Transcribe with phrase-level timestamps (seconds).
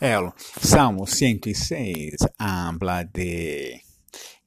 [0.00, 3.82] El Salmo 106 habla de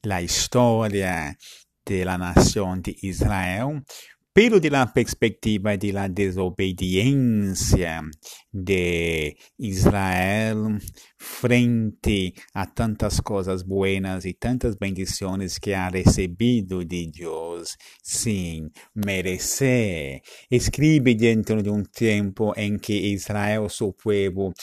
[0.00, 1.36] la historia
[1.84, 3.84] de la nación de Israel,
[4.32, 8.02] pero de la perspectiva de la desobediencia
[8.50, 10.80] de Israel
[11.18, 20.22] frente a tantas cosas buenas y tantas bendiciones que ha recibido de Dios sin merecer.
[20.48, 24.54] Escribe dentro de un tiempo en que Israel, su pueblo,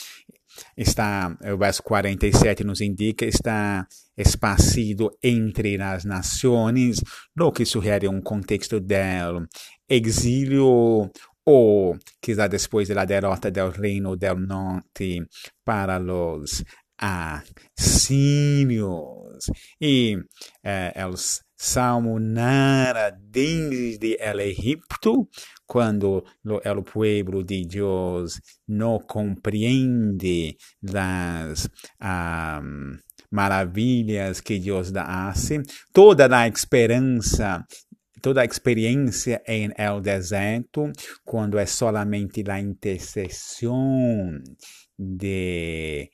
[0.76, 7.02] está, o verso 47 nos indica, está esparcido entre as nações,
[7.36, 9.48] lo que sugere um contexto del
[9.88, 11.10] exílio
[11.46, 15.26] ou quizá depois da derrota del reino del norte
[15.66, 16.64] para los
[17.78, 18.30] assírios.
[19.82, 20.18] E
[20.64, 25.28] eh, os Salmo narra desde el Egipto,
[25.66, 30.56] quando o pueblo de Deus não compreende
[30.96, 31.70] as
[32.02, 32.98] um,
[33.30, 37.66] maravilhas que Deus hace, toda a esperança
[38.22, 40.92] toda a experiência em el deserto,
[41.24, 44.42] quando é solamente a intercessão
[44.98, 46.10] de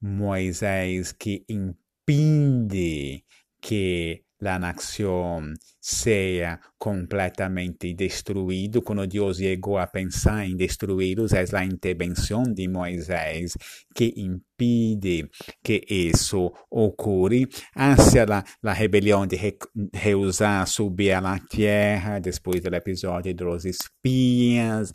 [0.00, 3.24] Moisés que impede
[3.60, 8.82] que la nación sea completamente destruído.
[8.82, 13.56] Quando Deus chegou a pensar em destruí-los, é a intervenção de Moisés
[13.94, 15.28] que impede
[15.62, 17.46] que isso ocorra.
[17.74, 19.36] Hacia la, la rebelião de
[19.92, 24.92] rehusar subir a la terra, depois do episódio dos espias,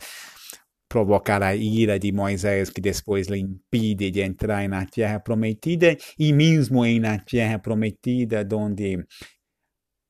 [0.96, 6.32] provocar a ira de Moisés, que depois lhe impede de entrar na terra prometida, e
[6.32, 9.04] mesmo em na terra prometida, onde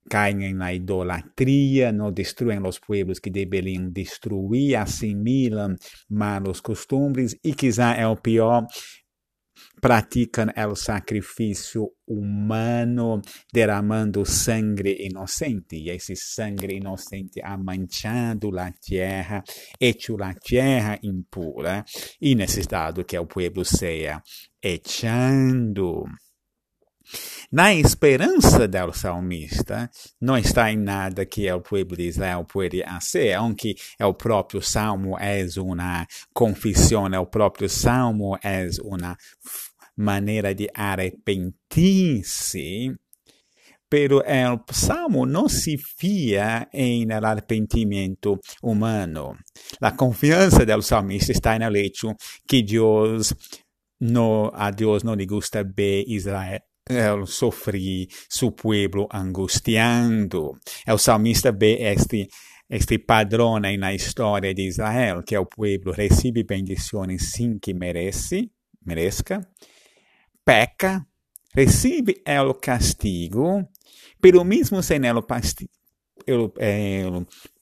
[0.08, 5.74] caem na idolatria, não destruem os pueblos que deveriam destruir, assimilam
[6.08, 8.64] malos costumes e, quizá é o pior,
[9.80, 13.20] praticam o sacrifício humano,
[13.52, 15.76] derramando sangue inocente.
[15.76, 19.42] E esse sangue inocente ha manchado a terra,
[19.80, 21.84] hecho a terra impura,
[22.20, 24.22] e necessitado que o povo seja
[24.62, 26.04] echando.
[27.50, 29.88] Na esperança do salmista,
[30.20, 35.16] não está em nada que o povo de Israel pode fazer, aunque o próprio salmo
[35.18, 36.04] é uma
[36.34, 39.16] confissão, o próprio salmo é uma
[39.96, 42.92] maneira de arrepentir-se.
[43.88, 49.38] Pero el salmo não se fia em arrependimento humano.
[49.80, 52.12] A confiança do salmista está no hecho
[52.48, 53.32] que Deus
[54.00, 60.58] no, a Deus não lhe gusta ver Israel el sofrer su pueblo angustiando.
[60.86, 62.28] El salmista ve este,
[62.68, 68.50] este padrão na história de Israel, que o pueblo recebe bendições sem que merece,
[68.84, 69.40] mereça,
[70.44, 71.06] peca,
[71.54, 73.68] recebe o castigo,
[74.20, 75.22] pero mesmo sem o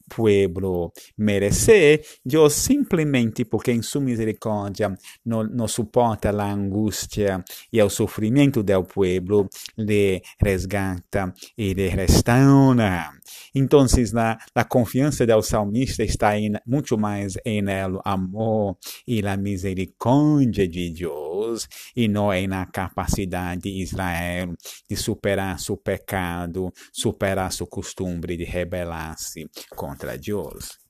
[0.08, 7.42] pueblo merecer, Deus simplesmente porque em sua misericórdia não, não suporta a angústia
[7.72, 13.10] e o sofrimento do pueblo, le resgata e le restaura.
[13.54, 18.76] Então, a, a confiança do salmista está em, muito mais em el amor
[19.06, 24.54] e a misericórdia de Deus e não é na capacidade de Israel
[24.88, 29.48] de superar seu pecado, superar seu costume de rebelar-se
[29.94, 30.83] contra Dios.